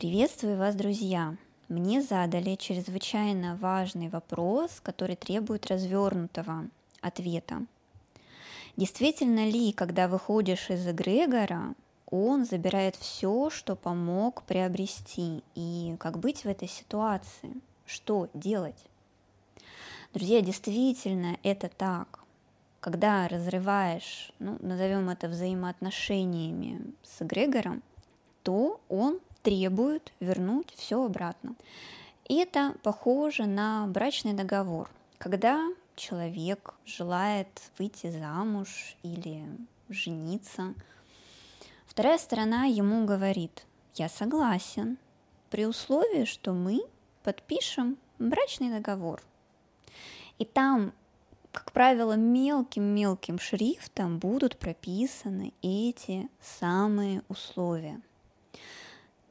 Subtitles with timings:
[0.00, 1.36] Приветствую вас, друзья!
[1.68, 6.70] Мне задали чрезвычайно важный вопрос, который требует развернутого
[7.02, 7.66] ответа.
[8.78, 11.74] Действительно ли, когда выходишь из эгрегора,
[12.06, 17.52] он забирает все, что помог приобрести, и как быть в этой ситуации?
[17.84, 18.82] Что делать?
[20.14, 22.20] Друзья, действительно это так.
[22.80, 27.82] Когда разрываешь, ну, назовем это взаимоотношениями с эгрегором,
[28.42, 31.54] то он требует вернуть все обратно.
[32.28, 35.66] И это похоже на брачный договор, когда
[35.96, 39.44] человек желает выйти замуж или
[39.88, 40.74] жениться.
[41.86, 43.66] Вторая сторона ему говорит,
[43.96, 44.98] я согласен,
[45.50, 46.82] при условии, что мы
[47.24, 49.20] подпишем брачный договор.
[50.38, 50.92] И там,
[51.50, 58.00] как правило, мелким-мелким шрифтом будут прописаны эти самые условия–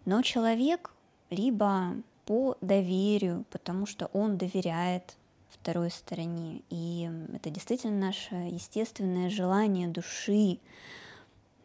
[0.10, 0.90] но человек
[1.30, 1.94] либо
[2.26, 5.16] по доверию, потому что он доверяет
[5.52, 10.58] второй стороне, и это действительно наше естественное желание души,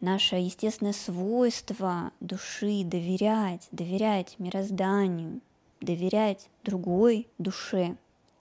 [0.03, 5.41] наше естественное свойство души доверять, доверять мирозданию,
[5.81, 7.97] доверять другой душе.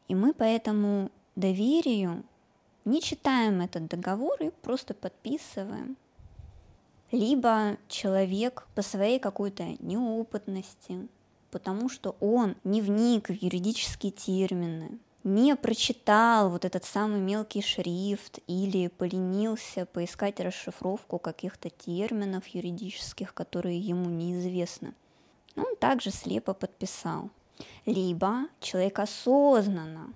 [0.09, 2.25] И мы по этому доверию
[2.83, 5.95] не читаем этот договор и просто подписываем
[7.13, 11.07] либо человек по своей какой-то неопытности,
[11.51, 18.39] потому что он не вник в юридические термины, не прочитал вот этот самый мелкий шрифт
[18.47, 24.95] или поленился поискать расшифровку каких-то терминов юридических, которые ему неизвестны.
[25.55, 27.29] Он также слепо подписал.
[27.85, 30.11] Либо человек осознанно,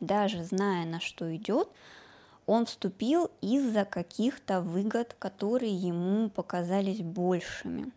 [0.00, 1.70] даже зная, на что идет,
[2.46, 7.92] он вступил из-за каких-то выгод, которые ему показались большими.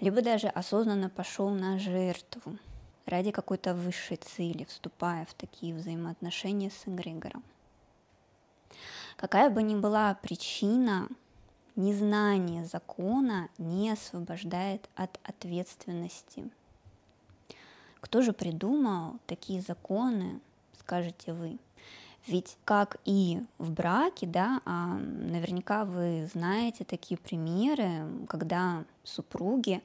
[0.00, 2.58] Либо даже осознанно пошел на жертву
[3.06, 7.42] ради какой-то высшей цели, вступая в такие взаимоотношения с эгрегором.
[9.16, 11.08] Какая бы ни была причина,
[11.76, 16.50] незнание закона не освобождает от ответственности.
[18.00, 20.40] Кто же придумал такие законы,
[20.78, 21.58] скажете вы?
[22.26, 29.82] Ведь как и в браке, да, а наверняка вы знаете такие примеры, когда супруги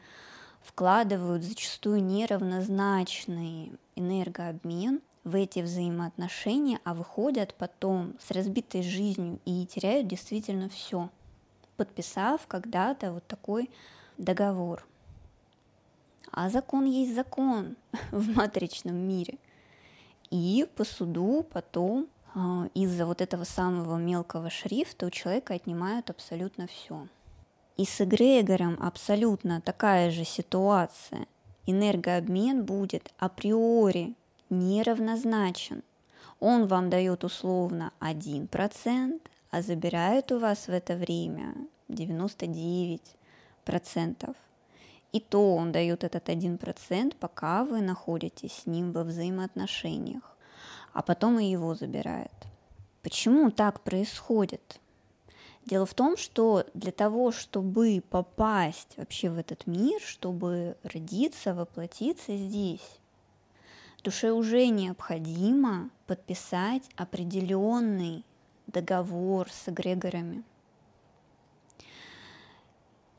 [0.62, 10.08] вкладывают зачастую неравнозначный энергообмен в эти взаимоотношения, а выходят потом с разбитой жизнью и теряют
[10.08, 11.10] действительно все,
[11.76, 13.70] подписав когда-то вот такой
[14.18, 14.86] договор.
[16.32, 17.76] А закон есть закон
[18.12, 19.38] в матричном мире.
[20.30, 22.08] И по суду потом
[22.74, 27.08] из-за вот этого самого мелкого шрифта у человека отнимают абсолютно все.
[27.78, 31.28] И с эгрегором абсолютно такая же ситуация.
[31.66, 34.16] Энергообмен будет априори
[34.50, 35.84] неравнозначен.
[36.40, 41.56] Он вам дает условно 1%, а забирает у вас в это время
[41.90, 44.36] 99%.
[45.12, 50.36] И то он дает этот 1%, пока вы находитесь с ним во взаимоотношениях
[50.94, 52.32] а потом и его забирает.
[53.02, 54.80] Почему так происходит?
[55.66, 62.36] Дело в том, что для того, чтобы попасть вообще в этот мир, чтобы родиться, воплотиться
[62.36, 63.00] здесь,
[64.04, 68.26] душе уже необходимо подписать определенный
[68.68, 70.44] договор с эгрегорами.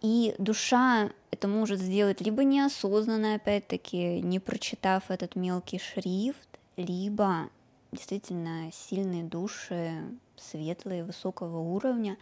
[0.01, 7.51] И душа это может сделать либо неосознанно, опять-таки, не прочитав этот мелкий шрифт, либо
[7.93, 9.93] действительно сильные души,
[10.37, 12.17] светлые, высокого уровня,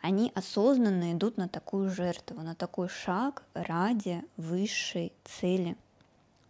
[0.00, 5.76] они осознанно идут на такую жертву, на такой шаг ради высшей цели,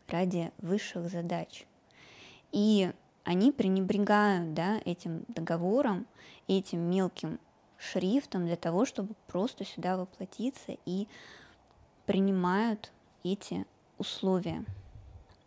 [0.08, 1.66] ради высших задач.
[2.52, 2.92] И
[3.24, 6.06] они пренебрегают да, этим договором,
[6.48, 7.38] этим мелким
[7.78, 11.08] шрифтом для того, чтобы просто сюда воплотиться и
[12.06, 12.92] принимают
[13.24, 13.66] эти
[13.98, 14.64] условия.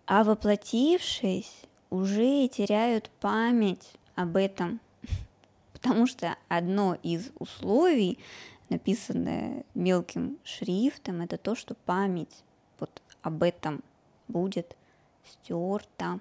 [0.05, 1.63] А воплотившись,
[1.93, 4.79] уже теряют память об этом,
[5.73, 8.17] потому что одно из условий,
[8.69, 12.43] написанное мелким шрифтом, это то, что память
[12.79, 13.83] вот об этом
[14.27, 14.75] будет
[15.23, 16.19] стерта.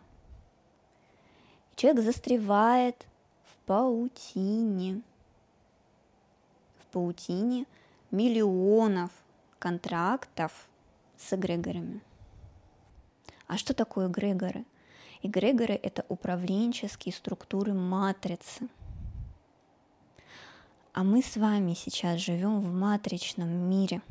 [1.74, 3.06] Человек застревает
[3.44, 5.00] в паутине,
[6.80, 7.64] в паутине
[8.10, 9.10] миллионов
[9.58, 10.68] контрактов
[11.16, 12.02] с эгрегорами.
[13.46, 14.66] А что такое эгрегоры?
[15.24, 18.68] Эгрегоры— это управленческие структуры матрицы.
[20.92, 24.02] А мы с вами сейчас живем в матричном мире.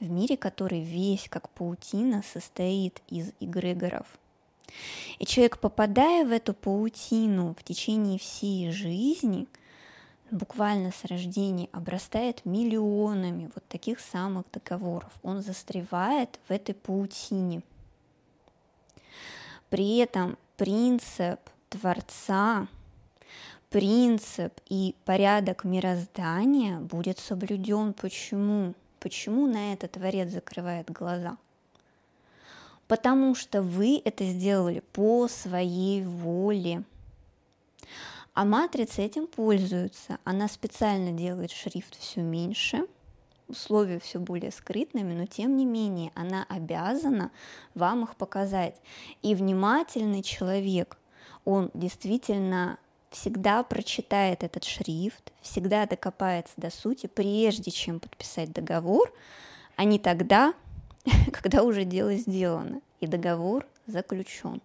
[0.00, 4.06] в мире, который весь как паутина состоит из эгрегоров.
[5.18, 9.48] И человек, попадая в эту паутину в течение всей жизни,
[10.30, 15.10] буквально с рождения обрастает миллионами вот таких самых договоров.
[15.24, 17.62] Он застревает в этой паутине.
[19.70, 22.68] При этом принцип Творца,
[23.70, 27.92] принцип и порядок мироздания будет соблюден.
[27.92, 28.74] Почему?
[28.98, 31.36] Почему на это Творец закрывает глаза?
[32.86, 36.82] Потому что вы это сделали по своей воле.
[38.32, 40.18] А матрица этим пользуется.
[40.24, 42.86] Она специально делает шрифт все меньше,
[43.48, 47.30] условия все более скрытными, но тем не менее она обязана
[47.74, 48.76] вам их показать.
[49.22, 50.98] И внимательный человек,
[51.44, 52.78] он действительно
[53.10, 59.12] всегда прочитает этот шрифт, всегда докопается до сути, прежде чем подписать договор,
[59.76, 60.54] а не тогда,
[61.32, 64.60] когда уже дело сделано и договор заключен.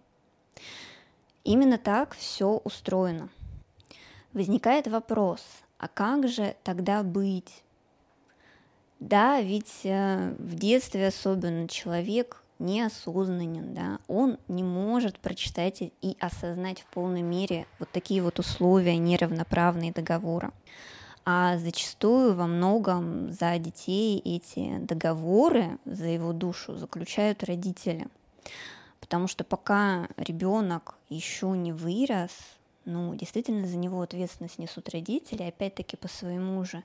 [1.44, 3.28] Именно так все устроено.
[4.32, 5.42] Возникает вопрос,
[5.78, 7.62] а как же тогда быть?
[9.00, 16.80] Да, ведь э, в детстве особенно человек неосознанен, да, он не может прочитать и осознать
[16.80, 20.52] в полной мере вот такие вот условия неравноправные договора.
[21.26, 28.08] А зачастую во многом за детей эти договоры за его душу заключают родители.
[29.00, 32.30] Потому что пока ребенок еще не вырос,
[32.84, 36.84] ну, действительно за него ответственность несут родители, опять-таки по своему же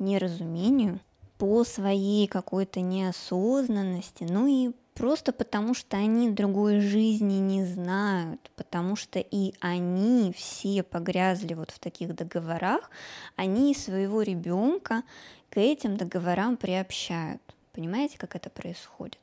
[0.00, 0.98] неразумению,
[1.38, 8.96] по своей какой-то неосознанности, ну и просто потому что они другой жизни не знают, потому
[8.96, 12.90] что и они все погрязли вот в таких договорах,
[13.36, 15.02] они своего ребенка
[15.50, 17.42] к этим договорам приобщают.
[17.72, 19.20] Понимаете, как это происходит?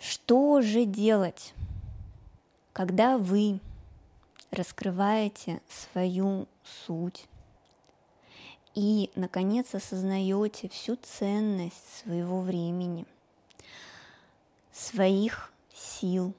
[0.00, 1.52] Что же делать,
[2.72, 3.60] когда вы
[4.50, 6.46] раскрываете свою
[6.86, 7.26] суть,
[8.74, 13.04] и, наконец, осознаете всю ценность своего времени,
[14.72, 16.34] своих сил,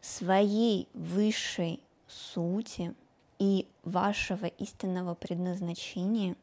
[0.00, 2.94] своей высшей сути
[3.38, 6.36] и вашего истинного предназначения,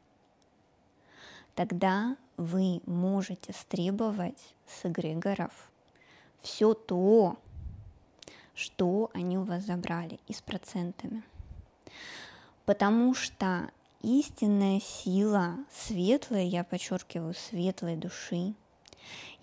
[1.56, 5.70] тогда вы можете стребовать с эгрегоров
[6.42, 7.38] все то,
[8.54, 11.24] что они у вас забрали и с процентами.
[12.66, 18.54] Потому что истинная сила светлой, я подчеркиваю, светлой души,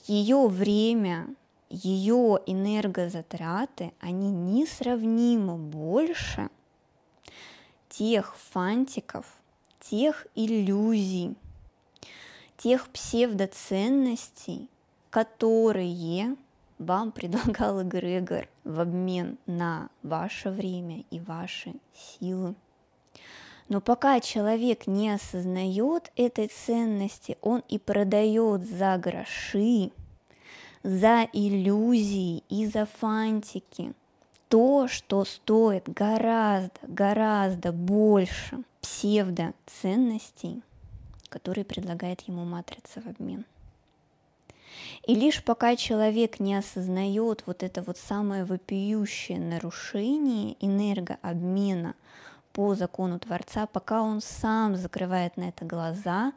[0.06, 1.28] ее время,
[1.68, 6.48] ее энергозатраты, они несравнимо больше
[7.88, 9.26] тех фантиков,
[9.80, 11.34] тех иллюзий,
[12.56, 14.68] тех псевдоценностей,
[15.10, 16.36] которые
[16.78, 22.54] вам предлагал эгрегор в обмен на ваше время и ваши силы.
[23.68, 29.90] Но пока человек не осознает этой ценности, он и продает за гроши,
[30.84, 33.92] за иллюзии и за фантики
[34.48, 40.62] то, что стоит гораздо, гораздо больше псевдоценностей,
[41.28, 43.44] которые предлагает ему матрица в обмен.
[45.08, 51.96] И лишь пока человек не осознает вот это вот самое вопиющее нарушение энергообмена–
[52.56, 56.32] по закону Творца, пока он сам закрывает на это глаза,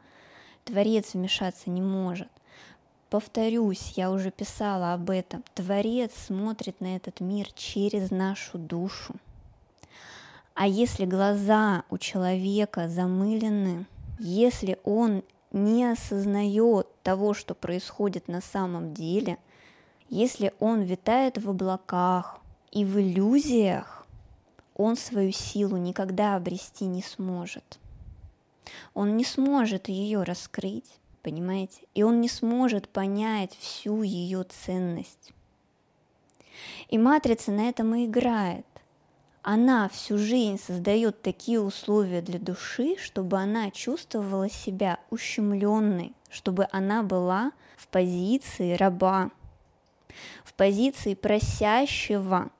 [0.66, 2.28] Творец вмешаться не может.
[3.08, 5.42] Повторюсь, я уже писала об этом.
[5.54, 9.14] Творец смотрит на этот мир через нашу душу.
[10.54, 13.86] А если глаза у человека замылены,
[14.18, 15.22] если он
[15.52, 19.38] не осознает того, что происходит на самом деле,
[20.10, 22.40] если он витает в облаках
[22.72, 23.99] и в иллюзиях,
[24.74, 27.78] он свою силу никогда обрести не сможет.
[28.94, 31.82] Он не сможет ее раскрыть, понимаете?
[31.94, 35.32] И он не сможет понять всю ее ценность.
[36.88, 38.66] И матрица на этом и играет.
[39.42, 47.02] Она всю жизнь создает такие условия для души, чтобы она чувствовала себя ущемленной, чтобы она
[47.02, 49.30] была в позиции раба,
[50.44, 52.50] в позиции просящего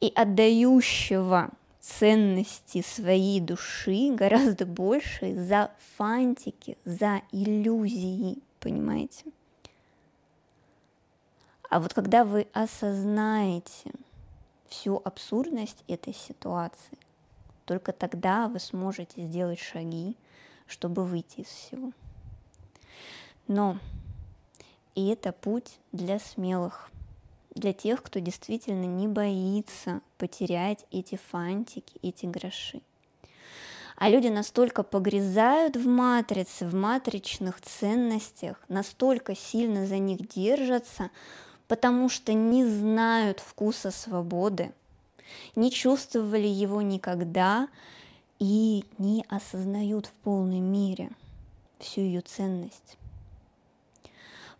[0.00, 9.24] и отдающего ценности своей души гораздо больше за фантики, за иллюзии, понимаете?
[11.70, 13.90] А вот когда вы осознаете
[14.68, 16.98] всю абсурдность этой ситуации,
[17.64, 20.16] только тогда вы сможете сделать шаги,
[20.66, 21.92] чтобы выйти из всего.
[23.46, 23.78] Но
[24.94, 26.90] И это путь для смелых,
[27.54, 32.80] для тех, кто действительно не боится потерять эти фантики, эти гроши.
[33.96, 41.10] А люди настолько погрязают в матрице, в матричных ценностях, настолько сильно за них держатся,
[41.68, 44.72] потому что не знают вкуса свободы,
[45.54, 47.68] не чувствовали его никогда
[48.40, 51.10] и не осознают в полной мере
[51.78, 52.98] всю ее ценность.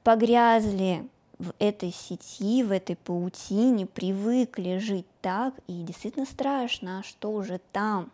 [0.04, 7.42] Погрязли в этой сети, в этой паутине, привыкли жить так, и действительно страшно, а что
[7.42, 8.10] же там?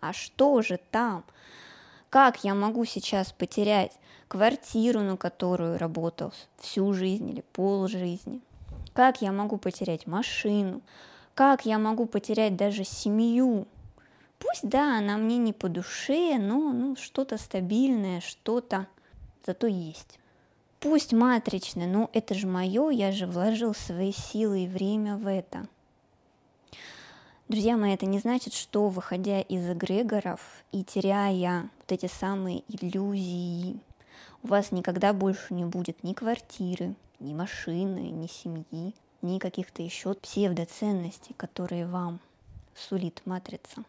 [0.00, 1.24] А что же там?
[2.10, 3.92] Как я могу сейчас потерять
[4.28, 8.40] квартиру, на которую работал всю жизнь или пол жизни?
[8.92, 10.80] Как я могу потерять машину?
[11.34, 13.66] Как я могу потерять даже семью?
[14.38, 18.86] Пусть, да, она мне не по душе, но ну, что-то стабильное, что-то
[19.44, 20.18] зато есть.
[20.84, 25.66] Пусть матричное, но это же мое, я же вложил свои силы и время в это.
[27.48, 33.80] Друзья мои, это не значит, что выходя из эгрегоров и теряя вот эти самые иллюзии,
[34.42, 40.12] у вас никогда больше не будет ни квартиры, ни машины, ни семьи, ни каких-то еще
[40.12, 42.20] псевдоценностей, которые вам
[42.74, 43.84] сулит матрица.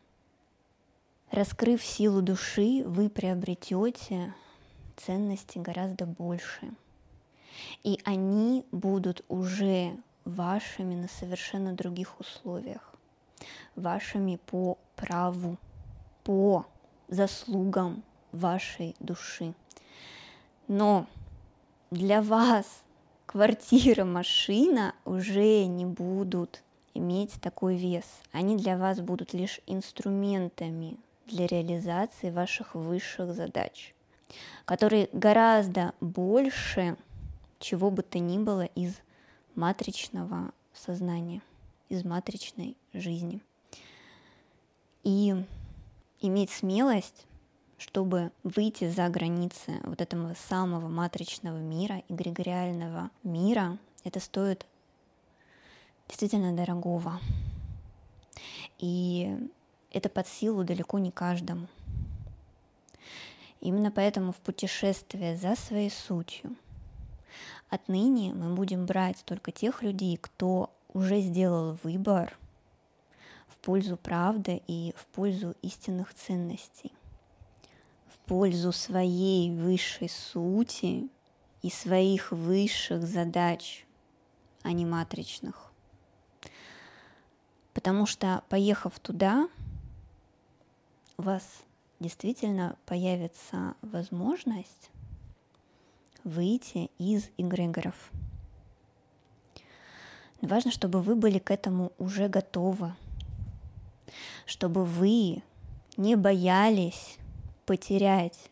[1.30, 4.34] Раскрыв силу души, вы приобретете
[4.96, 6.72] ценности гораздо больше.
[7.84, 12.96] И они будут уже вашими на совершенно других условиях
[13.76, 15.58] вашими по праву,
[16.24, 16.66] по
[17.08, 19.54] заслугам вашей души.
[20.68, 21.06] Но
[21.92, 22.66] для вас
[23.26, 26.62] квартира, машина уже не будут
[26.94, 28.06] иметь такой вес.
[28.32, 30.98] Они для вас будут лишь инструментами
[31.28, 33.94] для реализации ваших высших задач,
[34.66, 36.98] которые гораздо больше
[37.60, 38.96] чего бы то ни было из
[39.56, 41.42] матричного сознания
[41.90, 43.42] из матричной жизни.
[45.04, 45.36] И
[46.20, 47.26] иметь смелость,
[47.78, 54.66] чтобы выйти за границы вот этого самого матричного мира, эгрегориального мира, это стоит
[56.08, 57.20] действительно дорогого.
[58.80, 59.38] И
[59.92, 61.68] это под силу далеко не каждому.
[63.62, 66.56] Именно поэтому в путешествие за своей сутью
[67.76, 72.38] отныне мы будем брать только тех людей, кто уже сделал выбор
[73.48, 76.92] в пользу правды и в пользу истинных ценностей,
[78.08, 81.10] в пользу своей высшей сути
[81.62, 83.86] и своих высших задач,
[84.64, 85.72] а не матричных.
[87.74, 89.50] Потому что, поехав туда,
[91.18, 91.44] у вас
[92.00, 94.90] действительно появится возможность
[96.26, 98.12] выйти из эгрегоров–
[100.46, 102.94] Важно, чтобы вы были к этому уже готовы,
[104.46, 105.42] чтобы вы
[105.98, 107.18] не боялись
[107.66, 108.52] потерять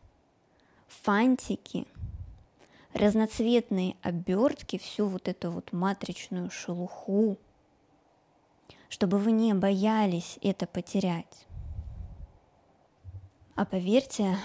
[0.88, 1.86] фантики,
[2.94, 7.38] разноцветные обертки, всю вот эту вот матричную шелуху,
[8.89, 11.46] чтобы вы не боялись это потерять.
[13.56, 14.38] А поверьте,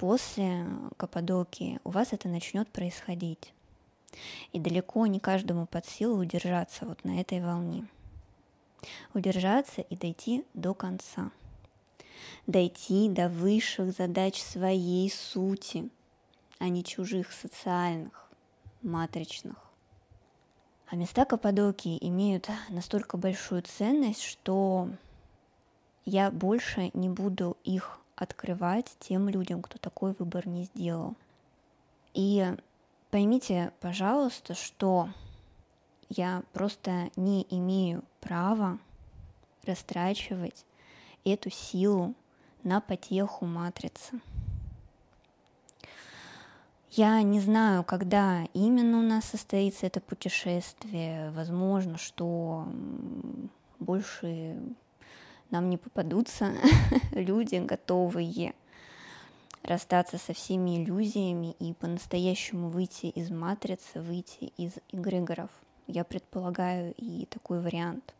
[0.00, 0.66] после
[0.96, 3.52] Каппадокии у вас это начнет происходить.
[4.50, 7.86] И далеко не каждому под силу удержаться вот на этой волне.
[9.12, 11.30] Удержаться и дойти до конца.
[12.46, 15.90] Дойти до высших задач своей сути,
[16.58, 18.30] а не чужих социальных,
[18.80, 19.58] матричных.
[20.88, 24.88] А места Каппадокии имеют настолько большую ценность, что
[26.06, 31.16] я больше не буду их открывать тем людям, кто такой выбор не сделал.
[32.14, 32.54] И
[33.10, 35.08] Поймите, пожалуйста, что
[36.08, 38.78] я просто не имею права
[39.64, 40.64] растрачивать
[41.24, 42.14] эту силу
[42.62, 44.20] на потеху матрицы.
[46.92, 51.32] Я не знаю, когда именно у нас состоится это путешествие.
[51.32, 52.68] Возможно, что
[53.80, 54.56] больше
[55.50, 56.54] нам не попадутся
[57.12, 58.54] люди, готовые
[59.62, 65.50] расстаться со всеми иллюзиями и по-настоящему выйти из матрицы, выйти из эгрегоров.
[65.86, 68.14] Я предполагаю и такой вариант.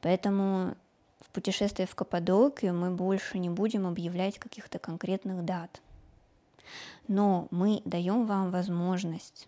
[0.00, 0.74] Поэтому
[1.20, 5.80] в путешествии в Каппадокию мы больше не будем объявлять каких-то конкретных дат.
[7.08, 9.46] Но мы даем вам возможность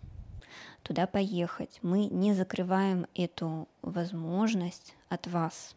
[0.81, 1.79] туда поехать.
[1.81, 5.75] Мы не закрываем эту возможность от вас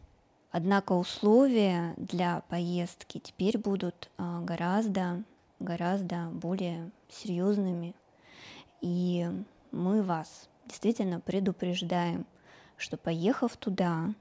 [0.51, 5.23] Однако условия для поездки теперь будут а, гораздо,
[5.59, 7.95] гораздо более серьезными
[8.81, 9.29] И
[9.71, 12.25] мы вас действительно предупреждаем,
[12.75, 14.13] что поехав туда,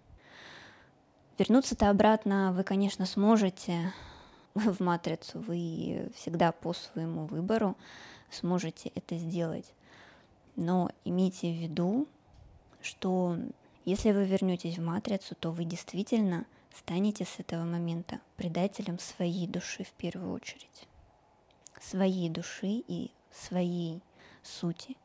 [1.39, 3.93] вернуться-то обратно вы, конечно, сможете
[4.55, 7.77] в матрицу, вы всегда по своему выбору
[8.31, 9.73] сможете это сделать.
[10.55, 12.07] Но имейте в виду,
[12.83, 13.37] что
[13.91, 19.83] если вы вернетесь в матрицу, то вы действительно станете с этого момента предателем своей души
[19.83, 20.87] в первую очередь.
[21.81, 24.01] Своей души и своей
[24.45, 24.97] сути.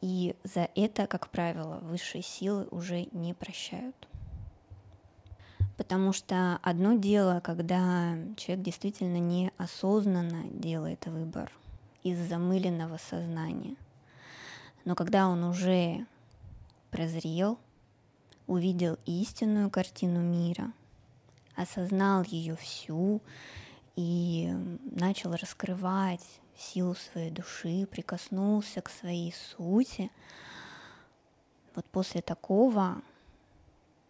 [0.00, 4.08] И за это, как правило, высшие силы уже не прощают.
[5.76, 11.52] Потому что одно дело, когда человек действительно неосознанно делает выбор
[12.02, 13.76] из замыленного сознания.
[14.84, 16.04] Но когда он уже
[16.90, 17.60] прозрел,
[18.46, 20.72] увидел истинную картину мира,
[21.54, 23.20] осознал ее всю
[23.96, 24.52] и
[24.84, 30.10] начал раскрывать силу своей души, прикоснулся к своей сути,
[31.74, 33.02] вот после такого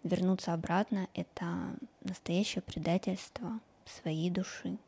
[0.03, 4.79] вернуться обратно— это настоящее предательство своей души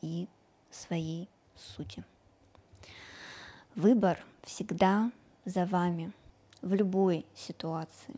[0.00, 0.28] и
[0.70, 2.04] своей сути.
[3.74, 5.10] Выбор всегда
[5.44, 6.12] за вами
[6.60, 8.14] в любой ситуации.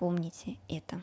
[0.00, 1.02] Помните это.